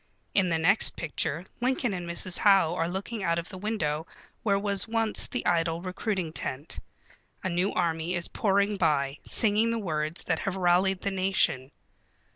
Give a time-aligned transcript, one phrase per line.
[0.33, 2.39] In the next picture Lincoln and Mrs.
[2.39, 4.07] Howe are looking out of the window
[4.41, 6.79] where was once the idle recruiting tent.
[7.43, 11.69] A new army is pouring by, singing the words that have rallied the nation.